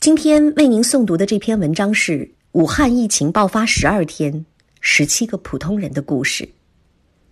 [0.00, 4.46] 今天为您诵读的这篇文章是武汉疫情爆发十二天，
[4.80, 6.48] 十七个普通人的故事，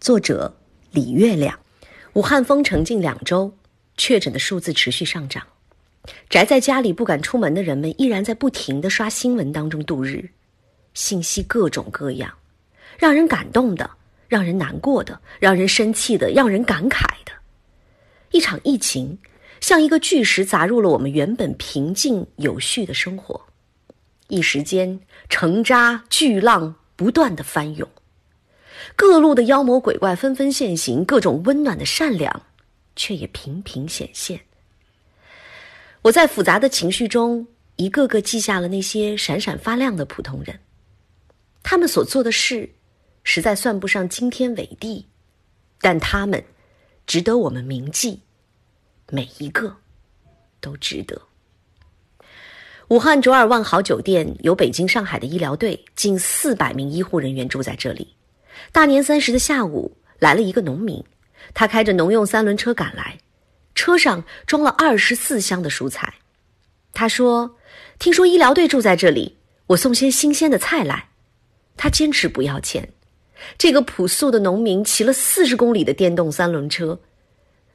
[0.03, 0.55] 作者
[0.91, 1.59] 李月亮。
[2.13, 3.51] 武汉封城近两周，
[3.97, 5.43] 确诊的数字持续上涨，
[6.29, 10.29] 宅在家里不敢出门的人们依然在不停的刷新闻当中度日，
[10.93, 12.31] 信息各种各样，
[12.99, 13.91] 让人感动的，
[14.29, 17.33] 让人难过的，让人生气的，让人感慨的，
[18.31, 19.19] 一场疫情。
[19.61, 23.41] 像一个巨石砸入了我们原本平静有序的生活，
[24.29, 27.89] 一时间成渣巨浪不断的翻涌，
[28.95, 32.43] 各路的妖魔鬼怪纷纷现形，各种温暖的善良
[32.97, 34.41] 却也频频显现。
[36.03, 37.47] 我在复杂的情绪中，
[37.77, 40.59] 一个个记下了那些闪闪发亮的普通人，
[41.63, 42.71] 他们所做的事，
[43.25, 45.07] 实在算不上惊天伟地，
[45.81, 46.43] 但他们
[47.07, 48.21] 值得我们铭记。
[49.11, 49.75] 每一个
[50.61, 51.21] 都值得。
[52.89, 58.15] 武汉卓尔万豪酒店有北京、上海的医疗队，近四百名医护人员住在这里。
[58.73, 61.05] 大年三十的下午，来了一个农民，
[61.53, 63.19] 他开着农用三轮车赶来，
[63.75, 66.15] 车上装了二十四箱的蔬菜。
[66.93, 67.57] 他说
[68.01, 71.09] ：“听说医疗队住在这里，我送些新鲜的菜来。”
[71.77, 72.93] 他坚持不要钱。
[73.57, 76.99] 这个朴素的农民骑了四十公里的电动三轮车。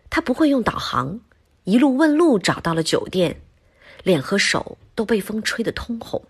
[0.10, 1.20] 他不会用导航，
[1.64, 3.40] 一路问路找到了酒店，
[4.04, 6.22] 脸和手都被风吹得通红，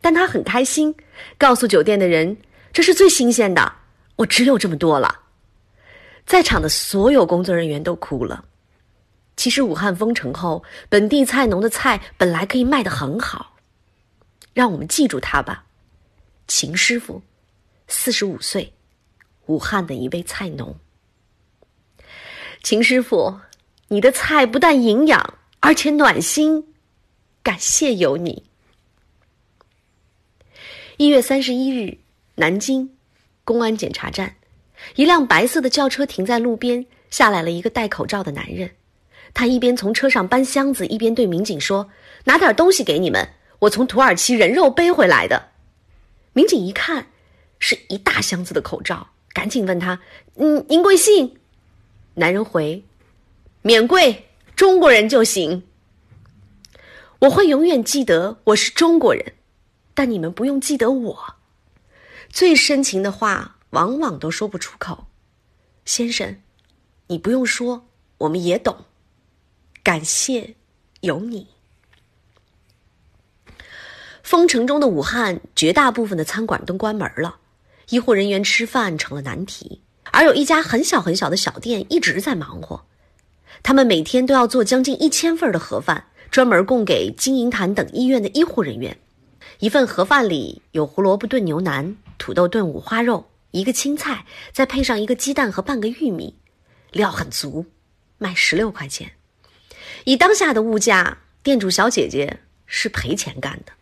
[0.00, 0.94] 但他很开心，
[1.36, 2.36] 告诉酒店的人
[2.72, 3.72] 这是最新鲜的，
[4.16, 5.20] 我只有这么多了。
[6.24, 8.44] 在场的所有工作人员都哭了。
[9.36, 13.56] 其实武汉封城后，本地菜农的菜本来可以卖得很好，
[14.52, 15.64] 让我们记住他吧，
[16.46, 17.20] 秦师傅，
[17.88, 18.72] 四十五岁，
[19.46, 20.76] 武汉的一位菜农。
[22.62, 23.40] 秦师傅，
[23.92, 26.64] 你的菜不但营养，而且暖心，
[27.42, 28.44] 感谢有你。
[30.96, 31.98] 一月三十一日，
[32.36, 32.96] 南京
[33.44, 34.34] 公安检查站，
[34.94, 38.70] 一辆白色的轿车停在路边，下来了一个戴口罩的男人。
[39.34, 41.90] 他一边从车上搬箱子，一边对民警说
[42.24, 45.50] ：“拿点东西给你们，我从土耳其人肉背回来的。”
[46.32, 47.08] 民警一看，
[47.58, 50.00] 是一大箱子的口罩，赶紧问他
[50.36, 51.36] ：“嗯，您贵姓？”
[52.16, 52.82] 男人回
[53.64, 55.62] ：“免贵，中国人就行。
[57.20, 59.34] 我会永远记得我是中国人，
[59.94, 61.34] 但你们不用记得我。
[62.28, 65.06] 最深情的话，往往都说不出口。
[65.84, 66.38] 先生，
[67.06, 67.86] 你不用说，
[68.18, 68.76] 我们也懂。
[69.84, 70.56] 感谢
[71.02, 71.46] 有你。
[74.24, 77.36] 封城中的武汉，绝大部分的餐馆都关门了，
[77.90, 82.84] 医护人员吃饭成了难题。”而有一家很小很小的小店一直在忙活，
[83.62, 88.96] 他们每天都要做将近一千份的盒饭，专门供给金银潭等医院的医护人员。
[89.60, 96.34] 一份盒饭里有胡萝卜炖牛腩、土豆炖五花肉、一个青菜，再配上一个鸡蛋和半个玉米，
[96.90, 97.66] 料很足，
[98.18, 99.12] 卖十六块钱。
[100.04, 103.72] 以当下的物价，店主小姐姐是赔钱干的。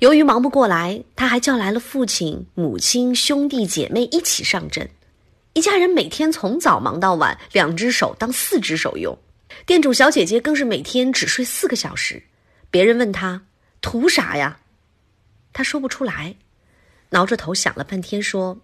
[0.00, 4.90] 由于忙不过来，她还叫来了父亲、母亲、兄弟姐妹一起上阵。
[5.52, 9.18] 一家人每天从早忙到晚，两只手当四只手用。
[9.66, 12.22] 店主小姐姐更是每天只睡四个小时。
[12.70, 13.42] 别人问她
[13.80, 14.60] 图啥呀？
[15.52, 16.36] 她说不出来，
[17.10, 18.60] 挠着头想了半天，说：“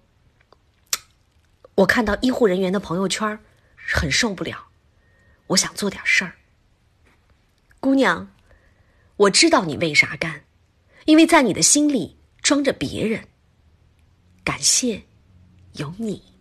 [1.75, 3.37] 我看到医护人员的朋友圈，
[3.75, 4.69] 很受不了，
[5.49, 6.35] 我想做点事儿。”
[7.81, 8.33] 姑娘，
[9.17, 10.45] 我知道你为啥干，
[11.05, 13.27] 因为在你的心里装着别人。
[14.45, 15.03] 感谢
[15.73, 16.36] 有你。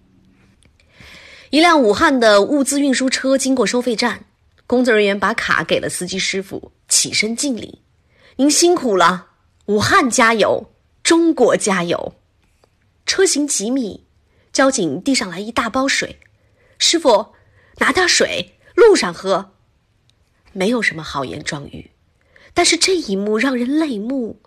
[1.51, 4.25] 一辆武汉的物资运输车经过收费站，
[4.65, 7.81] 工作人员把卡给了司机师傅，起身敬礼
[8.37, 9.27] ：“您辛苦了，
[9.67, 10.73] 武汉加油，
[11.03, 12.15] 中国加油！”
[13.05, 14.05] 车行几米，
[14.51, 16.19] 交警递上来一大包水
[16.79, 17.33] ：“师傅，
[17.77, 19.51] 拿点水，路上喝。”
[20.51, 21.91] 没有什么豪言壮语，
[22.53, 24.41] 但是这一幕让人泪目，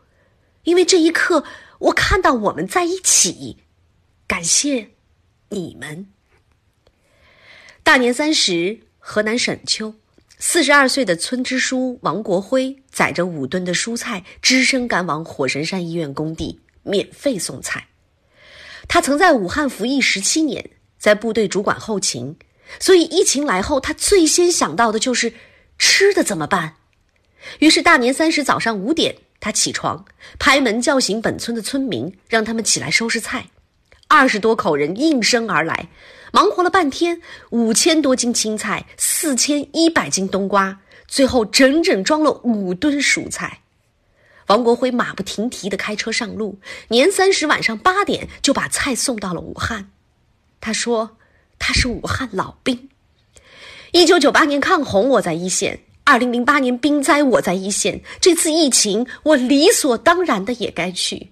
[0.65, 1.45] 因为这一刻
[1.79, 3.59] 我看到我们在一起，
[4.27, 4.91] 感谢
[5.51, 6.09] 你们。
[7.89, 9.95] 大年三十，河南沈丘，
[10.39, 17.89] 四十二岁的村支书王国辉载着五吨的蔬菜，只身赶往火神山医院工地，免费送菜。
[18.89, 20.69] 他曾在武汉服役十七年，
[20.99, 22.37] 在部队主管后勤，
[22.79, 25.33] 所以疫情来后，他最先想到的就是
[25.79, 26.75] 吃的怎么办。
[27.61, 30.05] 于是大年三十早上五点，他起床，
[30.39, 33.47] 拍门叫醒本村的村民，让他们起来收拾菜。
[34.09, 35.89] 二十多口人应声而来。
[36.31, 43.61] 忙活了半天，五千多斤青菜，四千一百斤冬瓜，最后整整装了五吨蔬菜。
[44.49, 46.59] 王国辉马不停蹄地开车上路，
[46.89, 49.91] 年三十晚上八点就把菜送到了武汉。
[50.61, 51.17] 他说
[51.59, 52.91] 他是武汉老兵。
[53.93, 61.31] 一九九八年抗洪我在一线，二零零八年冰灾我在一线，这次疫情我理所当然的也该去。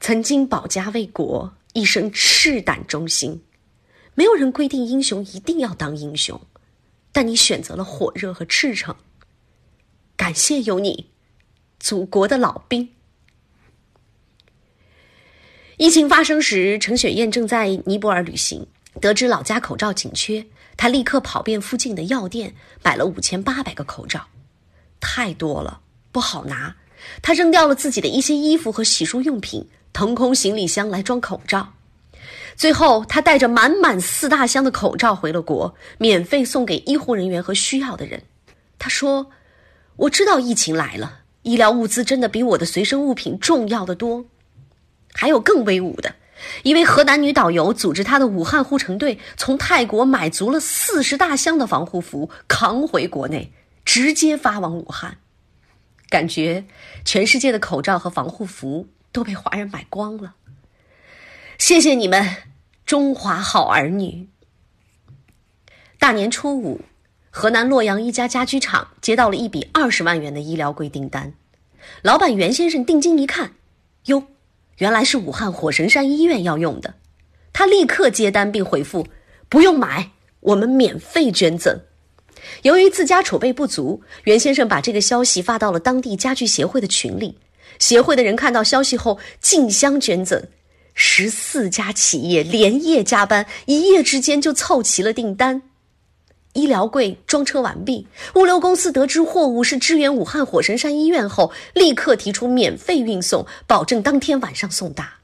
[0.00, 3.42] 曾经保家卫国，一生赤胆忠心。
[4.14, 6.40] 没有人规定英雄一定要当英雄，
[7.12, 8.94] 但你选择了火热和赤诚。
[10.16, 11.10] 感谢有你，
[11.78, 12.90] 祖国的老兵。
[15.78, 18.66] 疫情发生时，陈雪燕正在尼泊尔旅行，
[19.00, 20.44] 得知老家口罩紧缺，
[20.76, 24.26] 她立刻跑遍附近的药店，买了五千八百个口罩，
[25.00, 25.80] 太多了，
[26.12, 26.76] 不好拿。
[27.22, 31.74] 他扔掉了自己的一些衣服和洗漱用品，腾空行李箱来装口罩。
[32.56, 38.22] 最后，他带着满满四大箱的口罩回了国，免费送给医护人员和需要的人。
[38.78, 39.30] 他说
[39.96, 44.26] ：“我知道疫情来了，医疗物资真的比我的随身物品重要的多。”
[45.14, 46.14] 还有更威武的，
[46.62, 53.52] 一位河南女导游组织她的武汉护城队从泰国买足了四十大箱的防护服，扛回国内，
[53.84, 55.16] 直接发往武汉。
[56.10, 56.64] 感觉
[57.06, 60.34] 全世界的口罩和防护服都被华人买光了。
[61.56, 62.36] 谢谢你们。
[62.84, 64.28] 中华好儿女。
[65.98, 66.80] 大年初五，
[67.30, 71.32] 河南洛阳一家家居厂接到了一笔二十万元的医疗柜订单。
[72.02, 73.52] 老板袁先生定睛一看，
[74.06, 74.24] 哟，
[74.78, 76.94] 原来是武汉火神山医院要用的。
[77.52, 79.06] 他立刻接单并回复
[79.48, 80.10] ：“不用买，
[80.40, 81.80] 我们免费捐赠。”
[82.62, 87.36] 由于自家储备不足，袁先生把这个消息发到了当地家具协会的群里。
[87.78, 90.42] 协会的人看到消息后，竞相捐赠。
[90.94, 95.62] 十四家企业连夜加班，一夜之间就凑齐了订单。
[96.52, 105.19] 医疗柜装车完毕，物流公司得知货物是支援武汉火神山医院后，立刻提出免费运送，保证当天晚上送达。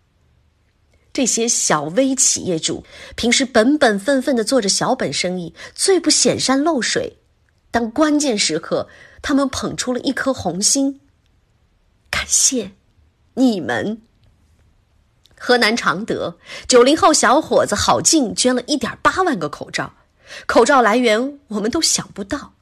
[1.17, 2.85] 这些小微企业主
[3.15, 7.17] 平时本本分分的做着小本生意，最不显山露水。
[7.71, 8.91] 但关键时刻，
[9.23, 11.01] 他们捧出了一颗红心。
[12.11, 12.73] 感谢
[13.33, 14.03] 你们。
[15.39, 16.37] 河南常德
[16.69, 19.95] 九零后小伙子郝静捐了一点八万个口罩，
[20.45, 22.53] 口罩来源我们都想不到。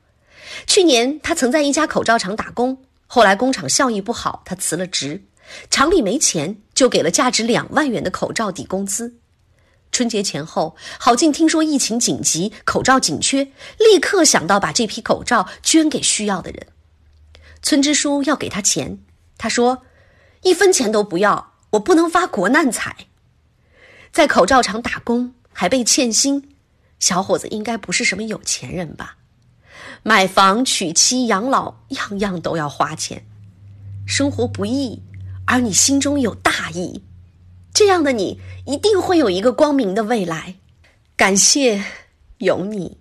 [0.69, 5.25] 去年他曾在一家口罩厂打工，后来工厂效益不好，他辞了职，
[5.70, 9.17] 厂里没钱，就给了价值两万元的口罩抵工资。
[9.93, 13.44] 春节前后，郝静听说疫情紧急，口罩紧缺，
[13.79, 16.67] 立刻想到把这批口罩捐给需要的人。
[17.62, 18.99] 村支书要给他钱，
[19.38, 19.82] 他说
[20.43, 21.52] 一分钱都不要。
[21.70, 23.08] 我不能发国难财，
[24.12, 26.50] 在口罩厂打工还被欠薪，
[27.00, 29.17] 小伙子应该不是什么有钱人吧？
[30.05, 33.26] 买房、娶妻、养老，样样都要花钱，
[34.06, 35.02] 生活不易，
[35.46, 37.02] 而你心中有大义，
[37.73, 40.56] 这样的你一定会有一个光明的未来。
[41.17, 41.82] 感谢
[42.38, 42.99] 有你。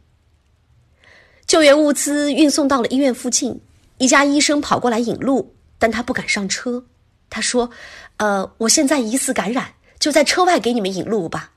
[1.46, 3.62] 救援物资运送到了医院附近，
[3.98, 6.86] 一家医生跑过来引路，但他不敢上车。
[7.30, 7.70] 他说
[8.18, 11.52] ：“呃，我现在疑似感染，就在车外给你们引路吧。”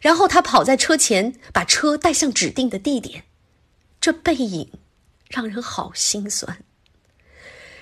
[0.00, 3.24] 然后他跑在车前，把车带向指定的地点。
[4.00, 4.70] 这背影
[5.28, 6.64] 让人好心酸。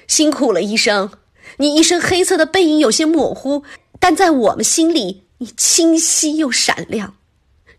[0.09, 1.11] 辛苦了，医生，
[1.57, 3.65] 你一身黑色的背影有些模糊，
[3.99, 7.17] 但在我们心里，你清晰又闪亮。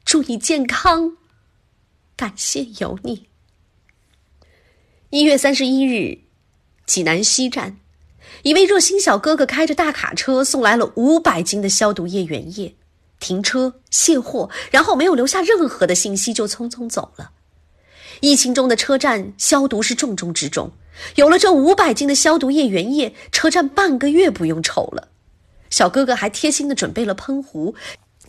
[0.03, 1.17] 祝你健康，
[2.15, 3.27] 感谢有你。
[5.11, 6.19] 一月三十一日，
[6.85, 7.77] 济南西站。
[8.43, 12.75] 一位热心小哥哥开着大卡车送来了五百斤的消毒液原液，
[13.19, 17.31] 停车卸货，然后没有留下任何的信息就匆匆走了。
[18.21, 20.71] 疫情中的车站消毒是重中之重，
[21.15, 25.09] 有了这五百斤的消毒液原液，车站半个月不用愁了。
[25.69, 27.75] 小哥哥还贴心的准备了喷壶，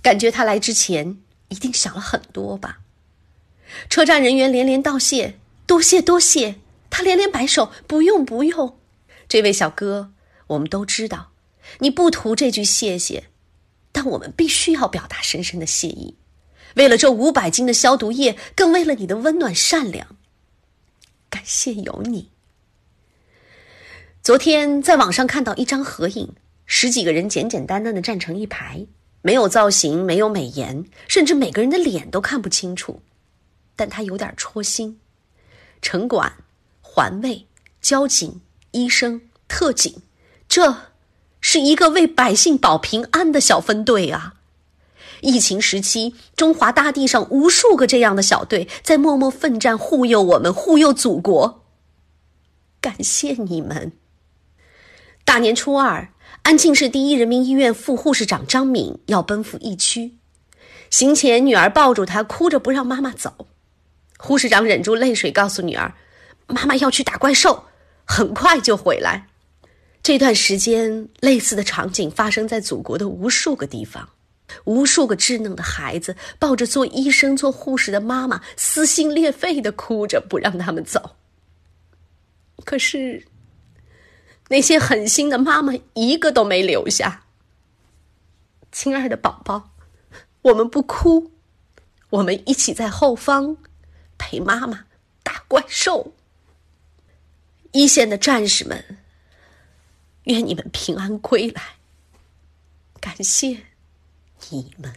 [0.03, 1.19] 感觉他来之前
[1.49, 2.79] 一定想了很多吧。
[3.89, 6.57] 车站人员连连道谢，多谢多谢，
[6.91, 8.79] 他连连摆手，不用不用。
[9.29, 10.13] 这位小哥，
[10.49, 11.31] 我们都知道，
[11.79, 13.25] 你不图这句谢谢，
[13.93, 16.17] 但我们必须要表达深深的谢意。
[16.75, 20.17] 为了这五百斤的消毒液，更为了你的温暖善良，
[21.29, 22.31] 感谢有你。
[24.23, 26.35] 昨天在网上看到一张合影，
[26.67, 28.87] 十几个人简简单单的站成一排，
[29.23, 33.01] 没有造型，没有美颜，甚至每个人的脸都看不清楚，
[33.77, 35.01] 但他有点戳心。
[35.83, 36.33] 城管、
[36.81, 37.47] 环卫、
[37.81, 38.41] 交警。
[38.73, 40.01] 医生、特警，
[40.49, 40.77] 这
[41.41, 44.35] 是一个为百姓保平安的小分队啊！
[45.21, 51.65] 疫情时期，中华大地上无数个这样的小队在默默奋战，护佑我们，护佑祖国。
[52.81, 53.93] 感谢你们！
[55.25, 56.13] 大年初二，
[56.43, 60.17] 安庆市第一人民医院副护士长张敏要奔赴疫区，
[60.89, 63.47] 行前女儿抱住她，哭着不让妈妈走。
[64.19, 65.95] 护士长忍住泪水，告诉女儿
[66.49, 67.65] ：“妈妈要去打怪兽，
[68.05, 69.29] 很快就回来。”
[70.03, 74.09] 这段时间，类似的场景发生在祖国的无数个地方，
[74.65, 81.17] 无数个稚嫩的孩子抱着做医生、做护士的妈妈，撕心裂肺的哭着，不让他们走。
[82.65, 83.27] 可是，
[84.49, 87.25] 那些狠心的妈妈一个都没留下。
[88.71, 89.71] 亲爱的宝宝，
[90.43, 91.33] 我们不哭，
[92.11, 93.57] 我们一起在后方
[94.19, 94.85] 陪妈妈
[95.23, 96.13] 打怪兽。
[97.73, 98.99] 一线的战士们。
[100.25, 101.63] 愿你们平安归来，
[103.01, 103.57] 感谢
[104.49, 104.93] 你们。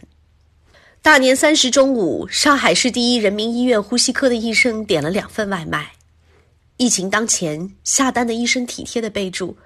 [1.02, 5.92] 大年三十中午，上海市第一人民医院呼吸科的医生点了两份外卖。
[6.78, 9.56] 疫情当前，下单的医生体贴的备注：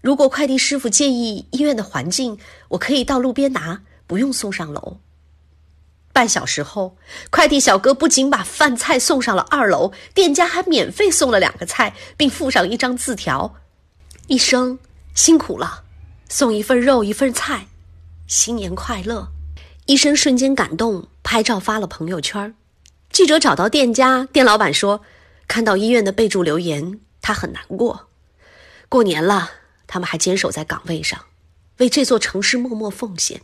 [0.00, 2.38] 如果快递师傅介意医院的环境，
[2.68, 4.98] 我可以到路边拿，不用送上楼。
[6.12, 6.96] 半小时后，
[7.30, 13.56] 快递小哥不仅把饭菜送上了二楼，店家还免费送了两个菜，并附上一张字条：
[14.28, 14.78] 医生。
[15.14, 15.84] 辛苦了，
[16.28, 17.68] 送一份肉，一份菜，
[18.26, 19.28] 新年快乐！
[19.84, 22.54] 医生瞬间感动，拍照发了朋友圈。
[23.12, 25.02] 记者找到店家，店老板说，
[25.46, 28.08] 看到医院的备注留言，他很难过。
[28.88, 29.50] 过年了，
[29.86, 31.26] 他们还坚守在岗位上，
[31.78, 33.42] 为这座城市默默奉献，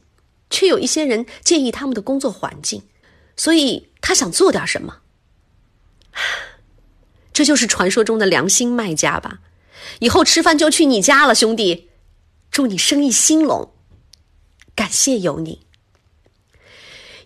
[0.49, 2.83] 却有一些人介意他们的工作环境，
[3.37, 5.01] 所以他想做点什么。
[7.35, 9.41] 这就是传说中的良心卖家吧。
[9.99, 11.91] 以后吃饭就去你家了，兄弟，
[12.51, 13.75] 祝你生意兴隆。
[14.81, 15.61] 感谢有你。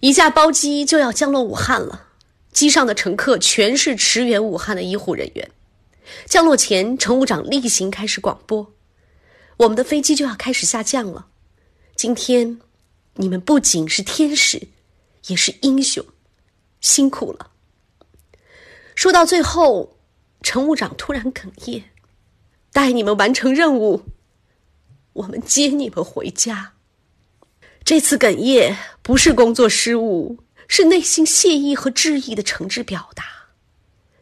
[0.01, 2.09] 一架包机就要降落武汉了，
[2.51, 5.49] 机上的乘客全是驰援武汉的医护人员。
[6.27, 8.75] 降落前，乘务长例行开始广播
[9.59, 11.29] ：“我们的飞机就要开始下降了，
[11.95, 12.59] 今天
[13.15, 14.67] 你们不仅是天使，
[15.29, 16.05] 也是英雄，
[16.81, 17.53] 辛苦了。”
[18.97, 19.97] 说到最后，
[20.43, 21.85] 乘务长突然哽咽。
[22.73, 24.07] 带你们完成任务，
[25.13, 26.74] 我们接你们回家。
[27.85, 33.25] 这次哽咽不是工作失误，是内心谢意和致意的诚挚表达。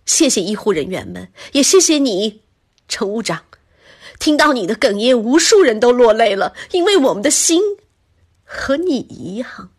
[0.05, 2.43] 谢谢医护人员们，也谢谢你，
[2.89, 3.45] 乘务长。
[4.19, 7.63] 听到你的哽咽，无数人都落泪了，因为我们的心
[8.43, 9.71] 和你一样。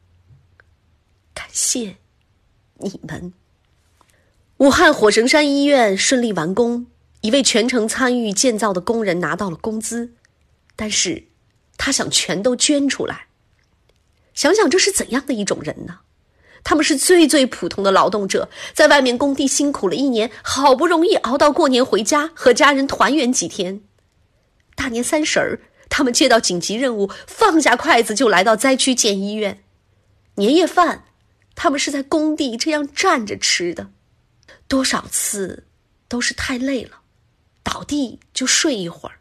[1.34, 1.98] 感谢
[2.78, 3.34] 你们。
[4.58, 6.88] 武汉火神山医院顺利完工。
[7.20, 10.14] 一位全程参与建造的工人拿到了工资，
[10.76, 11.24] 但是，
[11.78, 13.28] 他想全都捐出来。
[14.34, 16.00] 想想这是怎样的一种人呢？
[16.64, 23.82] 他们是最最普通的劳动者，在外面工地辛苦了一年，好不容易熬到过年回家和家人团圆几天。
[24.76, 25.60] 大年三十儿，
[25.90, 29.64] 他们接到紧急任务，放下筷子就来到灾区建医院。
[30.36, 31.04] 年夜饭，
[31.54, 33.90] 他们是在工地这样站着吃的，
[34.68, 35.68] 多少次
[36.08, 37.02] 都是太累了。
[37.62, 39.20] 倒地就睡一会儿，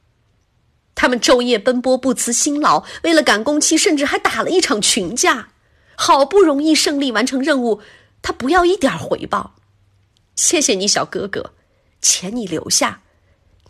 [1.02, 5.48] 他们昼夜奔波，不辞辛劳，为了赶工期，甚至还打了一场群架。
[5.96, 7.80] 好不容易胜利完成任务，
[8.22, 9.56] 他不要一点回报。
[10.36, 11.54] 谢谢你，小哥哥，
[12.00, 13.02] 钱你留下，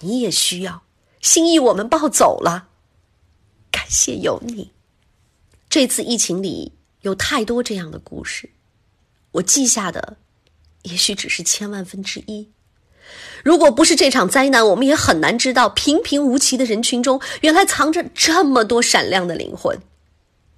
[0.00, 0.82] 你也需要。
[1.22, 2.68] 心意我们抱走了，
[3.70, 4.70] 感谢有你。
[5.70, 8.50] 这次疫情里有太多这样的故事，
[9.30, 10.18] 我记下的，
[10.82, 12.52] 也许只是千万分之一。
[13.42, 19.78] 如果不是这场灾难，我们也很难知道平平无奇的人群中，原来藏着这么多闪亮的灵魂。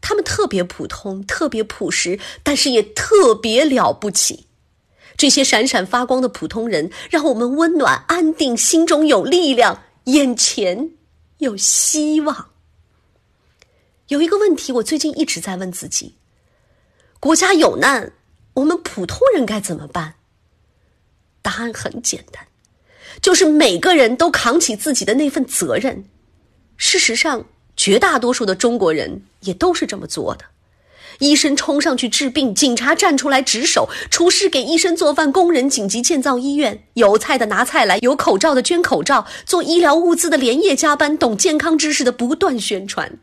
[0.00, 4.46] 他们特别普通，特别朴实，但是也特别了不起。
[5.16, 10.90] 这些闪闪发光的普通人，让我们温暖、安定，心中有力量，眼前
[11.38, 12.50] 有希望。
[14.08, 16.16] 有一个问题，我最近一直在问自己：
[17.18, 18.12] 国家有难，
[18.52, 20.16] 我们普通人该怎么办？
[21.44, 22.42] 答案很简单，
[23.20, 26.02] 就是每个人都扛起自己的那份责任。
[26.78, 27.44] 事实上，
[27.76, 30.46] 绝大多数的中国人也都是这么做的。
[31.18, 43.20] 医生冲上去治病，警察站出来值守，厨师给医生做饭，工人紧急建造医院，有菜的拿菜来，有口罩的捐口罩，做医疗物资的连夜加班，懂健康知识的不断宣传。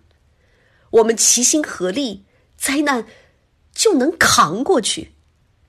[0.92, 2.24] 我们齐心合力，
[2.56, 3.06] 灾难
[3.74, 5.11] 就能扛过去。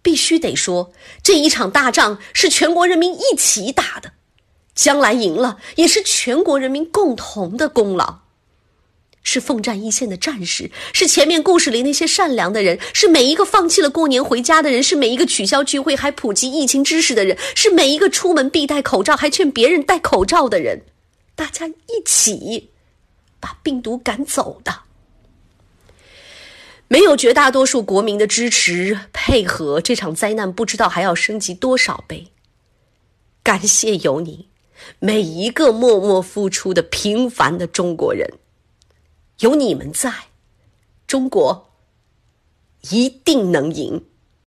[0.02, 0.92] 必须得说，
[1.22, 4.12] 这一场大仗是全国人民一起打的，
[4.74, 8.20] 将来赢了也是全国人民共同的功劳。
[9.24, 20.82] 是奋战一线的战士，是前面故事里那些善良的人，是每一个放弃了过年回家的人，是每一个取消聚会还普及疫情知识的人，是每一个出门必戴口罩还劝别人戴口罩的人。
[21.36, 22.70] 大家一起
[23.38, 24.80] 把病毒赶走的。
[26.92, 32.26] 没有绝大多数国民的支持配合，这场灾难不知道还要升级多少倍。
[33.42, 34.50] 感谢有你，
[34.98, 38.30] 每一个默默付出的平凡的中国人，
[39.38, 40.12] 有你们在，
[41.06, 41.70] 中国
[42.90, 44.04] 一定能赢。